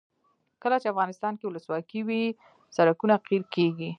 کله 0.63 0.77
چې 0.81 0.87
افغانستان 0.93 1.33
کې 1.37 1.45
ولسواکي 1.47 2.01
وي 2.07 2.23
سړکونه 2.77 3.15
قیر 3.27 3.43
کیږي. 3.55 3.89